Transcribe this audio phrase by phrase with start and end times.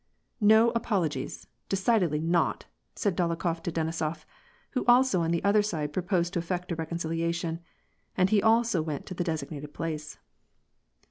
[0.55, 2.65] "No apologies, decidedly not,"
[2.95, 4.25] said Dolokhof to Denisof,
[4.71, 7.59] who also on the other side proposed to effect a reconciliatioD,
[8.17, 10.17] and he also went to the designated place.